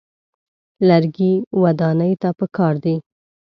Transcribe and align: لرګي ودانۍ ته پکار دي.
لرګي 0.87 1.33
ودانۍ 1.61 2.13
ته 2.21 2.29
پکار 2.39 2.73
دي. 2.83 2.95